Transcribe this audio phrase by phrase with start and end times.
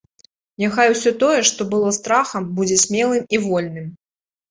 [0.63, 3.97] Няхай усё тое, што было страхам, будзе смелым і вольным.